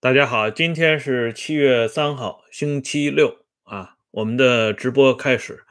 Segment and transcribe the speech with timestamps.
[0.00, 5.64] 大家好，今天是七月三号，星期六啊，我们的直播开始。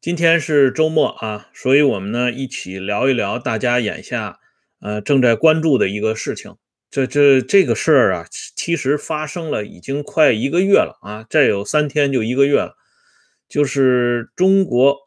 [0.00, 4.40] 今天是周末啊，所以我们呢一起聊一聊大家眼下
[4.80, 6.56] 呃正在关注的一个事情。
[6.90, 8.26] 这这这个事儿啊，
[8.56, 12.76] 其实发生了已经快一个月了啊，再有三天就一个月了，
[13.48, 15.03] 就是中国。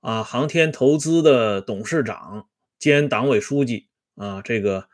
[0.00, 4.88] 啊，航天投资的董事长兼党委书记啊，这个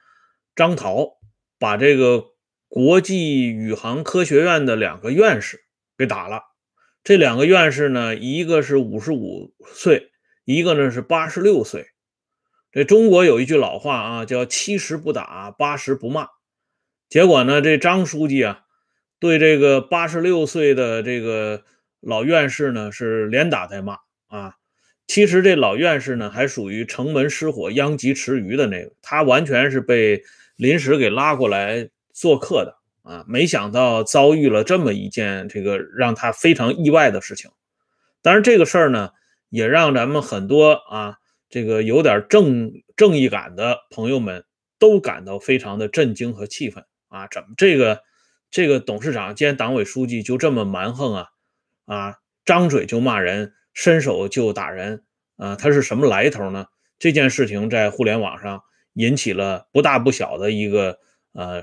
[0.55, 1.19] 张涛
[1.59, 2.25] 把这个
[2.69, 5.65] 国际宇航科学院的两个院士
[5.97, 6.43] 给打了。
[7.05, 10.11] 这两个院士呢，一个是五十五岁，
[10.45, 11.87] 一个呢是八十六岁。
[12.73, 16.29] 这中国有一句老话啊，叫七十不打，八十不骂。
[17.09, 18.65] 结果呢，这张书记啊，
[19.21, 21.63] 对这个八十六岁的这个
[22.01, 24.57] 老院士呢，是连打带骂啊。
[25.07, 30.23] 其实这老院士呢，还属于城门失火殃及池鱼的那个，他完全是被
[30.57, 33.25] 临时给拉过来做客的啊！
[33.29, 37.51] 没想到遭遇了这么一件这个让他非常意外的事情。
[38.21, 39.11] 当然，这个事儿呢，
[39.49, 41.19] 也让咱们很多啊，
[41.49, 44.45] 这个有点正正义感的朋友们
[44.79, 47.29] 都感到非常的震惊和气愤啊！
[47.31, 48.01] 怎么这个
[48.51, 51.29] 这个董事长兼党委书记就这么蛮横啊？
[51.85, 53.53] 啊，张嘴就骂人。
[53.77, 55.05] 伸手就打人
[55.37, 55.55] 啊！
[55.55, 56.69] 他是什么来头呢？
[56.99, 58.63] 这件事情在互联网上
[58.95, 60.99] 引起了不大不小的一个
[61.35, 61.63] 呃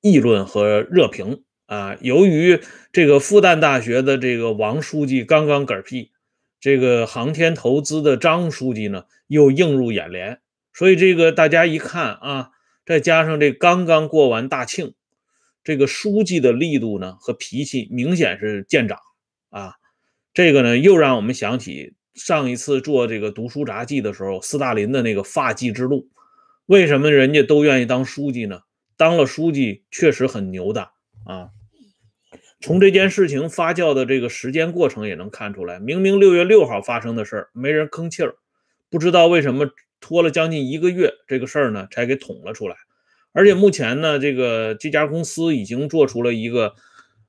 [0.00, 1.96] 议论和热评啊。
[2.00, 2.60] 由于
[2.92, 6.12] 这个复旦大学的这个王书记刚刚嗝屁，
[6.60, 10.40] 这个航天投资的张书记呢又映入眼帘，
[10.72, 12.50] 所以这个大家一看啊，
[12.86, 14.94] 再加上这刚刚过完大庆，
[15.64, 18.96] 这个书记的力度呢和脾气明显是见长
[19.50, 19.74] 啊。
[20.34, 26.08] 这个呢，又让我们想起上一次做这个读书杂记的时候，斯大林的那个发迹之路。
[26.64, 28.60] 为什么人家都愿意当书记呢？
[28.96, 30.88] 当了书记确实很牛的
[31.26, 31.50] 啊。
[32.60, 38.36] 从这件事情发酵的这个时间过程也能看出来，明明六月六号发生的事儿，没人吭气儿，
[38.88, 39.68] 不知道为什么
[40.00, 42.76] 拖了将近一个月，这个事儿呢才给捅了出来。
[43.32, 46.74] 而且目前呢，这个这家公司已经做出了一个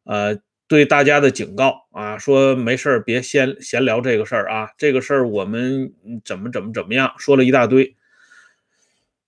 [0.06, 0.40] 呃。
[0.74, 5.94] 对大家的警告啊，说没事儿别闲闲聊这个事儿啊，这个事儿我们
[6.26, 7.96] 怎么怎么怎么样，说了一大堆。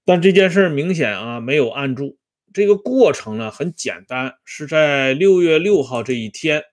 [0.05, 2.17] 但这件事儿明显啊没有按住，
[2.51, 6.63] 这个过程呢很简单，是在六月六号这一天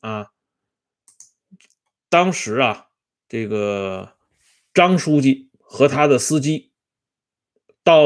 [0.00, 0.26] 啊，
[2.08, 2.86] 当时啊
[3.28, 4.14] 这个
[4.74, 6.72] 张书记和他的司机
[7.84, 8.02] 到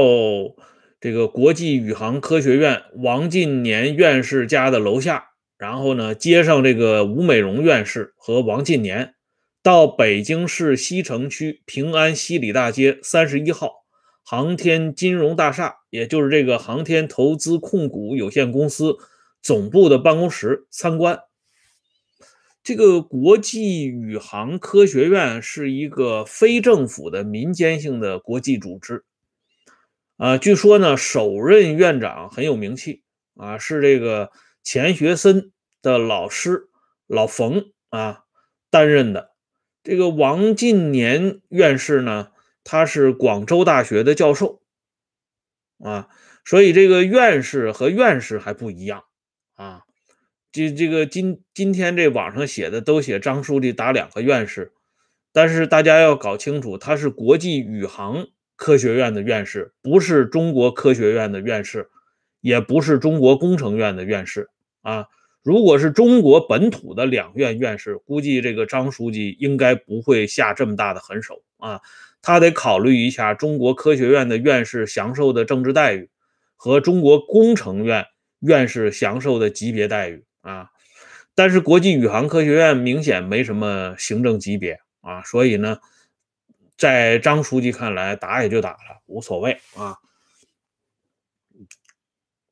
[1.01, 5.30] 这个国际宇航科学院王进年院士家的楼下。
[5.60, 9.15] 然后呢，接上这个吴美荣院士和王进年，
[9.62, 13.84] 到北京市西城区平安西里大街三十一号
[14.25, 18.97] 航天金融大厦，也就是这个航天投资控股有限公司
[19.43, 21.21] 总部的办公室参观。
[22.62, 29.04] 这个国际宇航科学院是一个非政府的民间性的国际组织，
[30.16, 33.03] 啊，据说呢，首任院长很有名气
[33.37, 34.31] 啊，是这个。
[34.73, 35.51] 钱学森
[35.83, 36.69] 的老师
[37.09, 38.23] 老冯啊
[38.71, 39.33] 担任的，
[39.83, 42.31] 这个王进年院士呢，
[42.63, 44.63] 他是广州大学的教授
[45.83, 46.09] 啊，
[46.45, 49.03] 所以这个院士和院士还不一样
[49.57, 49.83] 啊。
[50.53, 54.73] 这这个今今天这网上写的都写张书记打两个院士，
[55.33, 61.91] 但是大家要搞清楚，他是国际宇航科学院的院士，不是中国科学院的院士。
[62.43, 64.49] 也不是中国工程院的院士
[64.83, 65.07] 啊，
[65.43, 71.81] 如果是中国本土的两院院士，估计这个张书记应该不会下这么大的狠手啊，
[72.23, 76.09] 他得考虑一下中国科学院的院士享受的政治待遇
[76.57, 78.07] 和中国工程院
[78.41, 80.71] 院士享受的级别待遇啊，
[81.35, 85.79] 但是国际宇航科学院明显没什么行政级别啊，所以呢，
[86.77, 89.97] 在张书记看来，打也就打了，无所谓啊。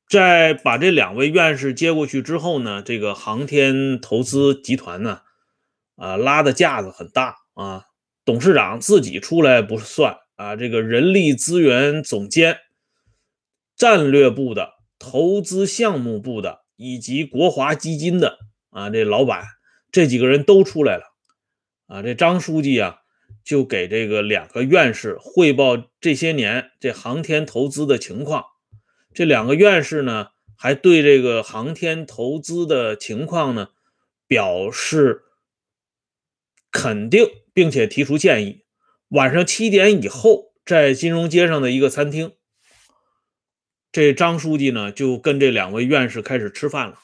[0.08, 5.20] 在把这两位院士接过去之后呢，这个航天投资集团呢，
[5.96, 7.84] 啊拉的架子很大啊，
[8.24, 12.56] 董事长自己出来不算啊，这个人力资源总监、
[13.76, 18.38] 战略部的、投资项目部的以及国华基金的
[18.70, 19.44] 啊这老板
[19.92, 21.04] 这几个人都出来了
[21.86, 23.00] 啊，这张书记啊
[23.44, 28.44] 就给这个两个院士汇报这些年这航天投资的情况。
[29.18, 33.70] 这两个院士呢，还对这个航天投资的情况呢
[34.28, 35.22] 表示
[36.70, 38.62] 肯定，并且提出建议。
[39.08, 42.36] 晚上七点以后，在金融街上的一个餐厅，
[43.90, 47.00] 这张书记呢就跟这两位院士开始吃饭了。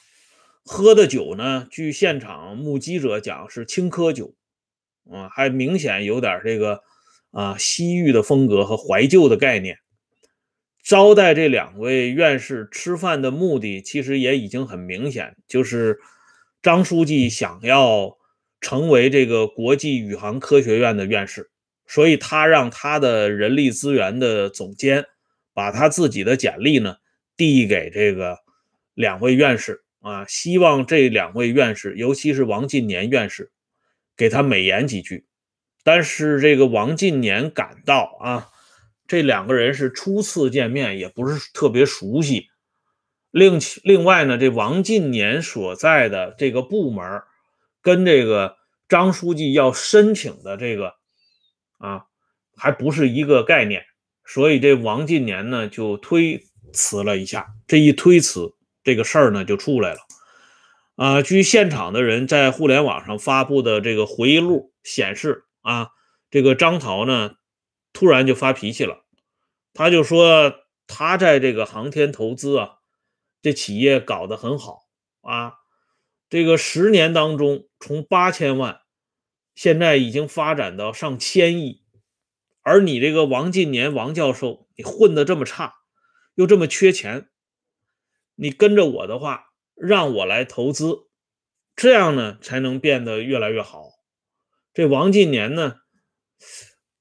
[0.63, 4.33] 喝的酒呢，据现场目击者讲是青稞酒，
[5.11, 6.81] 啊，还明显有点这个
[7.31, 9.79] 啊西域的风格和怀旧的概念。
[10.85, 15.97] 招待这两位院士吃饭的目的，其实也已经很明显，就是
[16.61, 18.19] 张书记想要
[18.61, 21.49] 成为这个国际宇航科学院的院士，
[21.87, 25.05] 所以他让他的人力资源的总监
[25.55, 26.97] 把他自己的简历呢
[27.35, 28.37] 递给这个
[28.93, 29.81] 两位院士。
[30.01, 33.49] 啊，希望这两位院士，尤其是王进年院士，
[34.15, 35.25] 给他美言几句。
[35.83, 38.49] 但是这个王进年赶到啊，
[39.07, 42.47] 这两个人是初次见面，也不是特别熟悉。
[43.31, 47.21] 另另外呢，这王进年所在的这个部门，
[47.81, 48.57] 跟这个
[48.87, 50.93] 张书记要申请的这个
[51.77, 52.05] 啊，
[52.55, 53.85] 还不是一个概念。
[54.25, 56.43] 所以这王进年呢，就推
[56.73, 57.47] 辞了一下。
[57.67, 58.53] 这一推辞。
[58.85, 59.99] 这个事儿呢就出来了，
[60.95, 65.87] 啊，据现场的人在互联网上发布的这个回忆录显示，啊，
[66.29, 67.31] 这个张桃呢
[67.95, 69.05] 突然就发脾气了，
[69.73, 70.53] 他就说
[70.85, 72.79] 他在这个航天投资啊，
[73.41, 74.81] 这企业搞得很好
[75.21, 75.53] 啊，
[76.29, 78.81] 这个十年当中从八千万，
[79.55, 81.85] 现在已经发展到上千亿，
[82.61, 85.75] 而你这个王进年王教授，你混得这么差，
[86.35, 87.29] 又这么缺钱。
[88.35, 91.07] 你跟着我的话，让我来投资，
[91.73, 93.91] 这样呢才能变得越来越好。
[94.73, 95.77] 这王进年呢，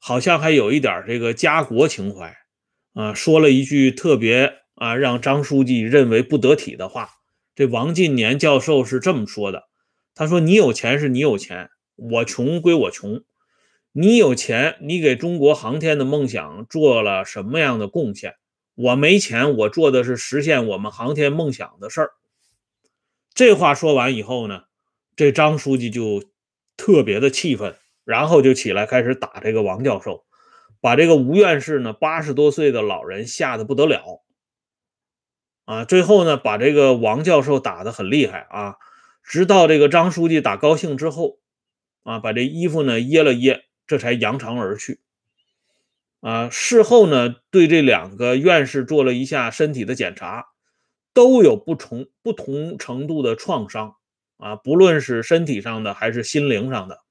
[0.07, 2.37] 好像还有一点这个家国情怀
[2.93, 7.09] 啊，说了一句特别啊让张书记认为不得体的话。
[7.55, 9.63] 这王进年教授是这么说的
[10.15, 13.23] ：“他说你有钱是你有钱，我穷归我穷。
[13.93, 18.35] 你有钱，你给中国航天的梦想做了什么样的贡献？”
[18.77, 22.11] 我没钱，我做的是实现我们航天梦想的事儿。
[23.33, 24.65] 这话说完以后呢，
[25.17, 26.25] 这张书记就
[26.77, 27.75] 特别的气愤，
[28.05, 30.25] 然后就起来开始打这个王教授，
[30.81, 34.23] 把这个吴院士呢八十多岁的老人吓得不得了
[35.65, 35.85] 啊！
[35.87, 38.77] 最后呢，把这个王教授打得很厉害啊，
[39.23, 41.39] 直到这个张书记打高兴之后
[42.03, 45.01] 啊，把这衣服呢掖了掖，这才扬长而去。
[46.21, 50.47] 啊，事后呢，对这两个院士做了一下身体的检查，
[51.15, 53.97] 都有不同不同程度的创伤
[54.37, 57.04] 啊，不论是身体上的还是心灵上的。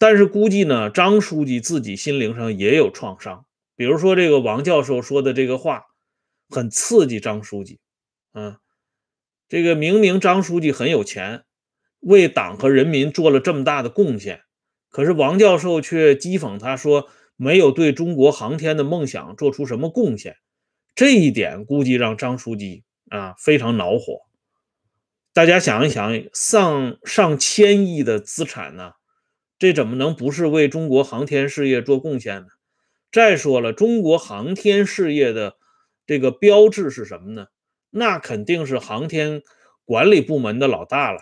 [0.00, 3.44] 但是估计呢，张书记自己心灵上也有创伤，
[3.76, 5.82] 比如说这个王教授说的这个话，
[6.48, 7.78] 很刺激张书记。
[8.32, 8.60] 啊，
[9.48, 11.44] 这个明明张书记很有钱，
[12.00, 14.40] 为党和人民做了这么大的贡献，
[14.88, 17.08] 可是王教授却讥讽他说。
[17.42, 20.36] 没有对中国航天的梦想做出什么贡献，
[20.94, 24.20] 这一点估计让张书记啊非常恼火。
[25.32, 28.92] 大家想一想，上上千亿的资产呢，
[29.60, 32.46] 这怎么能不是为中国航天事业做贡献呢？
[33.12, 35.58] 再说了，中国航天事业的
[36.06, 37.48] 这个标志是什么呢？
[37.90, 39.42] 那肯定是航天
[39.84, 41.20] 管理部门的老大了，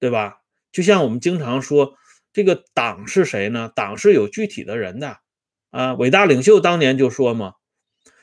[0.00, 0.38] 对吧？
[0.72, 1.94] 就像我们经常说，
[2.32, 3.70] 这个党是谁呢？
[3.72, 5.18] 党是有具体的人的。
[5.70, 7.52] 啊，伟大领袖当年就说嘛，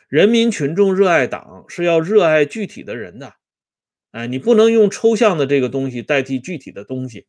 [0.10, 3.36] 人民群众热爱党是要热爱具体的人的，
[4.12, 7.28] 哎，你不能用抽象的这个东西代替具体的东西。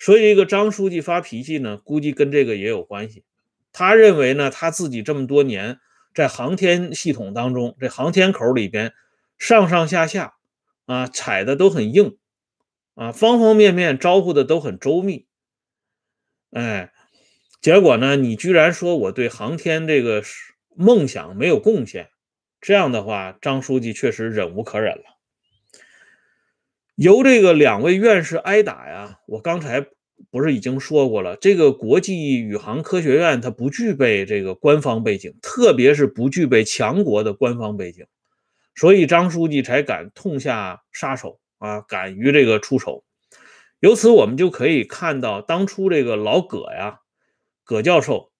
[0.00, 3.22] 所以，这个张书记发脾气呢，估计跟这个也有关系。
[3.72, 5.78] 他认为呢，他自己这么多年
[6.14, 8.92] 在航天系统当中，这航天口里边
[9.38, 10.34] 上上下下
[10.86, 12.16] 啊踩的都很硬
[12.94, 15.26] 啊，方方面面招呼的都很周密，
[16.50, 16.92] 哎。
[17.60, 18.16] 结果呢？
[18.16, 20.22] 你居然说我对航天这个
[20.74, 22.08] 梦想没有贡献，
[22.58, 25.19] 这样的话，张书记确实忍无可忍了。
[27.00, 29.86] 由这个两位院士挨打呀，我刚才
[30.30, 31.34] 不是已经说过了？
[31.36, 38.04] 这个国际宇航科学院它不具备这个官方背景，特别是不具备强国的官方背景，
[38.74, 43.02] 所以张书记才敢痛下杀手啊，敢于这个出手。
[43.78, 46.98] 由此我们就可以看到，当初这个老葛呀。
[47.64, 48.30] 葛教授，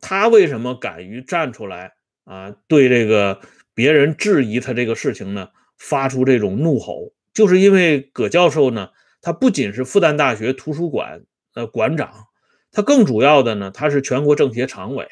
[0.00, 1.92] 他为什么敢于站出来
[2.24, 2.56] 啊？
[2.66, 3.40] 对这个
[3.74, 12.28] 别人质疑他这个事情呢，发出这种怒吼，就是因为葛教授呢，他不仅是复旦大学图书馆的馆长，
[12.72, 15.06] 他更主要的呢，他是全国政协常委。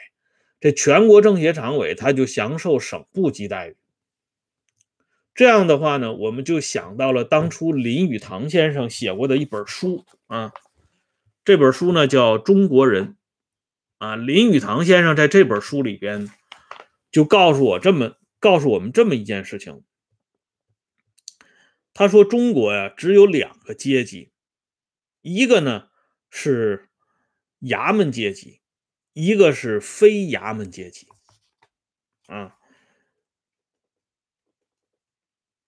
[0.59, 3.77] 这全国政协常委，他就享受省部级待遇。
[5.35, 10.55] 这样的话呢，我们就想到了当初林语堂先生写过的一本书啊，
[11.45, 13.09] 这本书呢叫《中国人》。
[13.99, 16.31] 啊，林语堂先生在这本书里边
[17.13, 19.83] 就告诉我这么告诉我们这么一件事情。
[21.97, 24.33] 他说：“中国呀，只有两个阶级，
[25.23, 25.91] 一个呢
[26.29, 26.91] 是
[27.61, 28.61] 衙门阶级，
[29.13, 31.07] 一个是非衙门阶级。
[32.27, 32.57] 啊，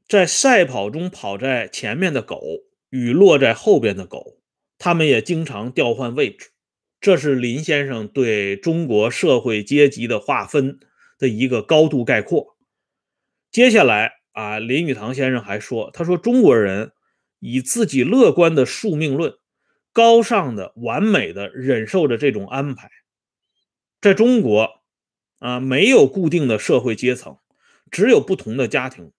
[0.09, 2.43] 在赛跑中跑在前面的狗
[2.91, 4.41] 与落在后边的狗，
[4.79, 6.51] 他们也经常调换位置。
[7.01, 10.81] 这是林先生对中国社会阶级的划分
[11.19, 12.57] 的一个高度概括。
[13.53, 16.93] 接下来。”啊，林语堂先生还说：“他说中国人
[17.39, 19.39] 以自己乐观的宿命论，
[19.95, 22.91] 高尚的、完美的忍受着这种安排。
[23.99, 24.83] 在中国，
[25.39, 27.39] 啊，没有固定的社会阶层，
[27.91, 29.11] 只有不同的家庭，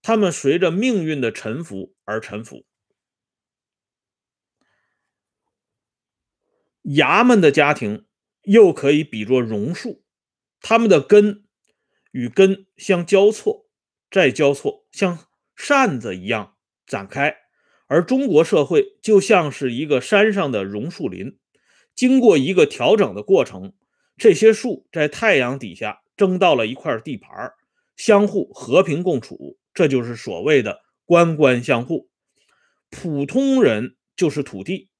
[0.00, 2.64] 他们随着命运的沉浮而沉浮。
[6.84, 8.06] 衙门的家庭
[8.44, 10.02] 又可以比作榕树，
[10.62, 11.44] 他们的根
[12.10, 13.68] 与根相交错。”
[14.12, 15.18] 再交错，像
[15.56, 17.34] 扇子一样展开，
[17.86, 21.38] 而中国社会就像是一个山上的榕树林，
[21.94, 23.72] 经过一个调整的过程，
[24.18, 27.52] 这些树在太阳底下争到了一块地盘，
[27.96, 32.10] 相互和平共处，这就是所谓的官官相护。
[32.90, 34.90] 普通人就是土地，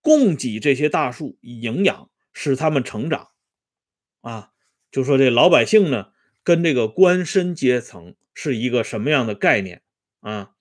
[0.00, 3.30] 供给这些大树以营养，使它们成长。
[4.20, 4.50] 啊，
[4.92, 6.12] 就说这老百姓呢，
[6.44, 8.14] 跟这个官绅阶层。
[8.42, 9.82] 是一个什么样的概念
[10.20, 10.52] 啊？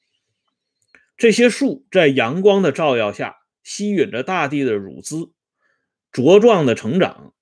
[1.15, 5.15] 这些树在阳光的照耀下，吸吮着大地的乳汁，
[6.11, 7.33] 茁壮的成长。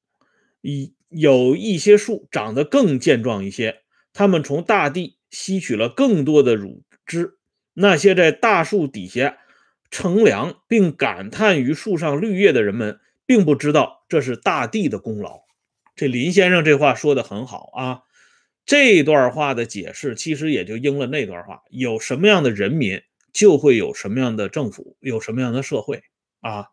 [0.62, 3.82] 一有一些树长得更健壮一些，
[4.13, 7.39] 它们从大地吸取了更多的乳汁。
[7.74, 9.39] 那些在大树底下
[9.89, 15.41] 乘凉并感叹于树上绿叶的人们，并不知道这是大地的功劳。
[15.96, 18.01] 这林先生这话说的很好啊。
[18.68, 26.04] 这段话的解释其实也就应了那段话：有什么样的人民，就会有什么样的政府，有什么样的社会
[26.42, 26.68] 啊。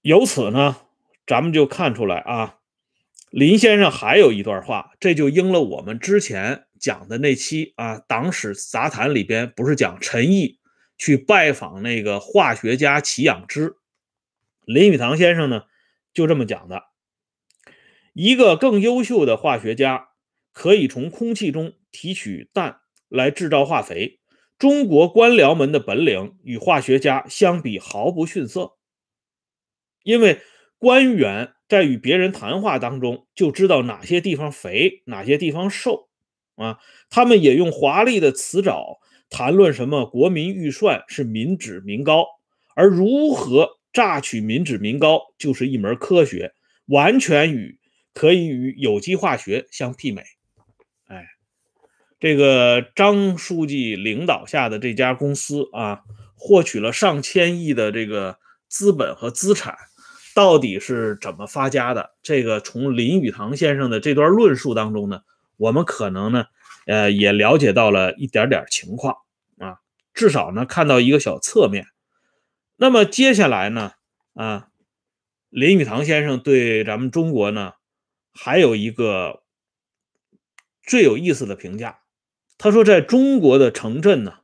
[0.00, 0.76] 由此呢，
[1.24, 2.58] 咱们就看出来啊，
[3.30, 10.58] 林先生还有一段话，这就应了我们之前讲的那期啊《党史杂谈》里边不是讲陈毅
[10.98, 13.76] 去拜访那个化学家齐养之，
[14.64, 15.62] 林语堂先生呢
[16.12, 16.91] 就这么讲的。
[18.12, 20.08] 一个更优秀的化学家
[20.52, 24.20] 可以从空气中提取氮来制造化肥。
[24.58, 28.74] 中国官僚们的本领与化学家相比毫不逊色，
[30.04, 30.40] 因为
[30.78, 36.08] 官员在与别人谈话当中就知道哪些地方肥，哪些地方瘦
[36.54, 36.78] 啊。
[37.10, 39.00] 他们也用华丽的辞藻
[39.30, 42.26] 谈论什么国民预算是民脂民膏，
[42.76, 46.52] 而如何榨取民脂民膏就是一门科学，
[46.86, 47.80] 完全与。
[48.14, 50.22] 可以与有机化学相媲美，
[51.06, 51.26] 哎，
[52.20, 56.02] 这个张书记领导下的这家公司啊，
[56.36, 58.38] 获取了上千亿的这个
[58.68, 59.76] 资本和资产，
[60.34, 62.10] 到底是怎么发家的？
[62.22, 65.22] 这个从林语堂先生的这段论述当中呢，
[65.56, 66.46] 我们可能呢，
[66.86, 69.16] 呃，也了解到了一点点情况
[69.58, 69.78] 啊，
[70.12, 71.86] 至少呢，看到一个小侧面。
[72.76, 73.92] 那么接下来呢，
[74.34, 74.68] 啊，
[75.48, 77.72] 林语堂先生对咱们中国呢？
[78.32, 79.42] 还有一个
[80.82, 82.00] 最有意思的评价，
[82.58, 84.40] 他说，在中国的城镇呢，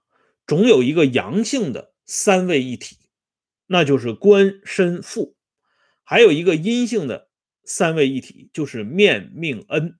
[0.47, 2.97] 总有一个阳性的三位一体，
[3.66, 5.35] 那就是官身富；
[6.04, 7.28] 还有一个阴性的
[7.64, 9.99] 三位一体，就是面命恩。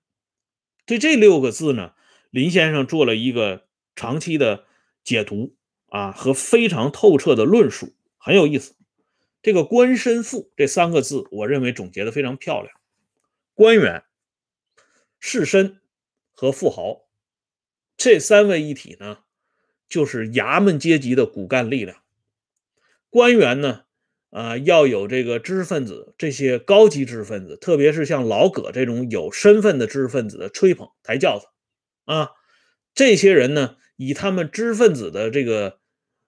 [0.85, 1.93] 对这六个字呢，
[2.29, 4.65] 林先生做了一个长期的
[5.03, 5.55] 解读
[5.87, 8.75] 啊，和非常透彻的论述，很有意思。
[9.41, 12.78] 这个官身富这三个字，我认为总结的非常漂亮。
[13.59, 14.03] 官员、
[15.19, 15.79] 士绅
[16.31, 17.09] 和富豪
[17.97, 19.17] 这三位一体呢，
[19.89, 22.01] 就是衙门阶级的骨干力量。
[23.09, 23.81] 官员呢，
[24.29, 31.47] 啊，要有这个知识分子，这些高级知识分子，特别是像老葛这种有身份的知识分子的吹捧抬轿子
[32.05, 32.29] 啊。
[32.93, 35.81] 这些人呢，以他们知识分子的这个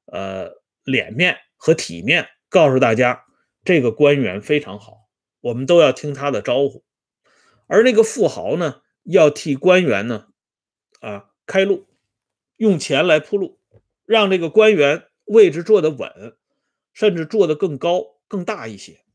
[0.07, 0.51] 呃
[0.83, 3.23] 脸面和体面，告诉大家
[3.63, 5.07] 这个官员非常好，
[5.39, 6.83] 我们都要听他的招呼。
[7.71, 10.27] 而那个富豪呢，要替官员呢，
[10.99, 11.87] 啊开路，
[12.57, 13.61] 用钱来铺路，
[14.05, 16.35] 让这个官员位置坐得稳，
[16.91, 19.05] 甚至坐得更高、更大一些，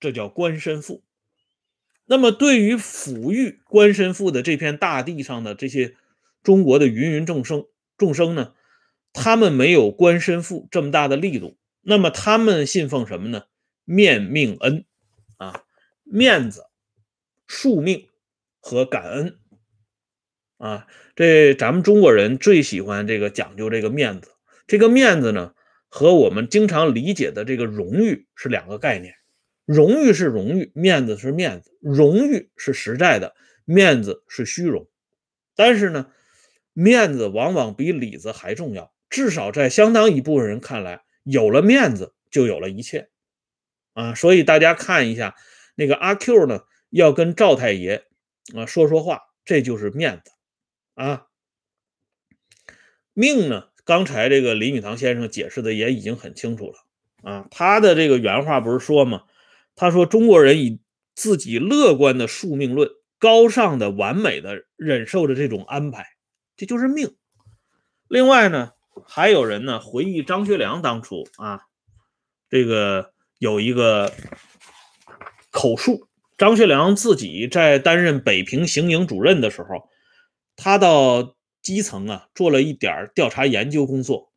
[0.00, 1.04] 这叫官绅富。
[2.06, 5.94] 那么，对于抚育官绅富的这片大地上的这些
[6.42, 7.66] 中国的芸芸众生
[7.98, 8.54] 众生呢，
[9.12, 11.58] 他们没有官绅富这么大的力度。
[11.82, 13.42] 那么，他们信奉什么呢？
[13.84, 14.86] 面命恩
[15.36, 15.64] 啊，
[16.02, 16.64] 面子、
[17.48, 18.08] 宿命
[18.60, 19.38] 和感恩
[20.58, 24.30] 啊，这咱们中国人最喜欢这个讲究这个面子。
[24.66, 25.54] 这个面子呢，
[25.88, 29.14] 和我们经常理解的这个荣誉是两个概念。
[29.64, 31.70] 荣誉是荣誉，面子是面子。
[31.80, 33.34] 荣誉是实在的，
[33.64, 34.88] 面子是虚荣。
[35.54, 36.10] 但是呢，
[36.72, 38.92] 面子往往比里子还重要。
[39.10, 43.08] 至少在相当一部分人看来，有了面子就有了一切
[43.92, 44.14] 啊。
[44.14, 45.34] 所以大家看一下，
[45.74, 48.04] 那个阿 Q 呢，要跟赵太爷
[48.54, 50.32] 啊说说话，这就是面子
[50.94, 51.26] 啊。
[53.12, 53.68] 命呢？
[53.84, 56.74] 刚才这个林语堂先生解释的也已经很清楚了
[57.22, 59.22] 啊，他的这个原话不是说吗？
[59.76, 60.80] 他说中国人以
[61.14, 62.90] 自己乐观的宿命论、
[63.20, 66.04] 高尚的完美的忍受着这种安排，
[66.56, 67.16] 这就是命。
[68.08, 68.72] 另外呢，
[69.06, 71.62] 还有人呢回忆张学良当初啊，
[72.50, 74.12] 这个有一个
[75.52, 79.88] 口述，张学良自己在担任北平行营主任的时候，
[80.56, 81.34] 他到。
[81.62, 84.30] 基层啊，做了一点调查研究工作。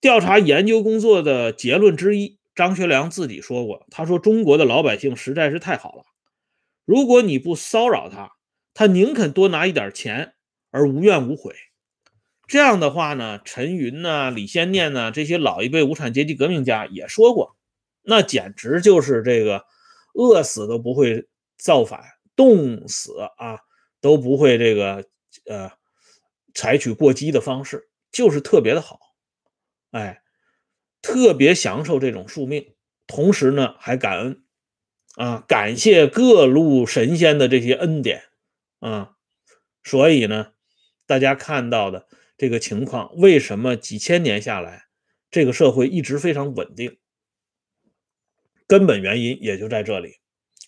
[0.00, 6.04] 调查研究工作的结论之一，张学良自己说过：“他说中国的老百姓实在是太好了，
[6.84, 8.30] 如果你不骚扰他，
[8.74, 10.34] 他宁肯多拿一点钱
[10.70, 11.52] 而无怨无悔。”
[12.46, 17.56] 这样的话呢，陈云呐、李先念呐这些老一辈无产阶级革命家也说过，
[18.04, 19.64] 那简直就是这个
[20.16, 22.00] 饿死都不会造反，
[22.34, 23.60] 冻死啊
[24.00, 25.04] 都不会这个
[25.46, 25.70] 呃。
[26.58, 28.98] 采取过激的方式，就是特别的好，
[29.90, 30.22] 哎，
[31.02, 32.74] 特别享受这种宿命，
[33.06, 34.42] 同时呢还感恩
[35.16, 38.22] 啊，感谢各路神仙的这些恩典
[38.80, 39.16] 啊，
[39.84, 40.54] 所以呢，
[41.04, 42.06] 大家看到的
[42.38, 44.86] 这个情况，为什么几千年下来，
[45.30, 46.96] 这个社会一直非常稳定？
[48.66, 50.14] 根本原因也就在这里。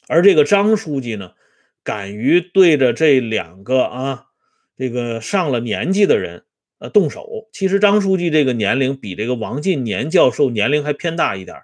[0.07, 1.33] 而这个张书记呢，
[1.83, 4.25] 敢于对着这两个啊。
[4.77, 6.45] 这个上了年纪的人，
[6.79, 7.49] 呃，动手。
[7.53, 11.57] 其实张书记这个年龄比这个王进年教授年龄还偏大一点。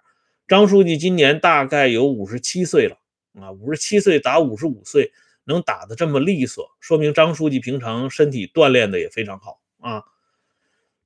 [0.49, 2.97] 张书记今年大概有五十七岁了
[3.41, 5.13] 啊，五十七岁打五十五岁
[5.45, 10.03] 能打得这么利索，说明张书记平常身体锻炼的也非常好啊。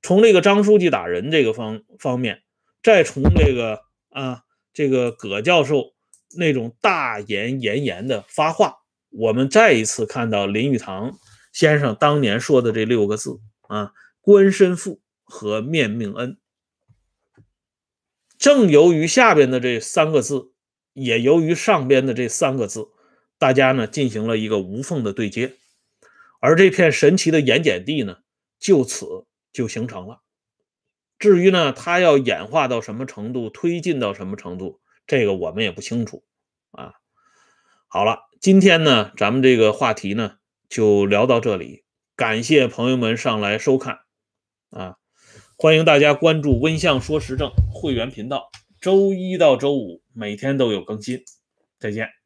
[0.01, 2.41] 从这个张书记打人这个方方面，
[2.81, 4.41] 再从这个啊
[4.79, 5.93] 这个葛教授
[6.37, 8.77] 那种大言炎炎的发话，
[9.09, 11.19] 我们再一次看到林语堂。
[11.51, 16.37] 先生当年说的这六个字啊，官身富和面命恩，
[18.37, 20.53] 正由于下边的这三个字，
[20.93, 22.87] 也由于上边的这三个字，
[23.37, 25.57] 大家呢进行了一个无缝的对接，
[26.39, 28.19] 而这片神奇的盐碱地呢，
[28.57, 30.21] 就此就形成了。
[31.19, 36.23] 至于呢，它要演化到什么程度，推进到什么程度，这个我们也不清楚
[36.71, 36.93] 啊。
[37.87, 40.37] 好了，今天呢，咱们这个话题呢。
[40.69, 41.83] 就聊到这里，
[42.15, 44.01] 感谢朋友们上来收看，
[44.69, 44.97] 啊，
[45.57, 51.23] 欢迎大家关注温相说时政会员频道，周一到周五每天都有更新，
[51.79, 52.18] 再见。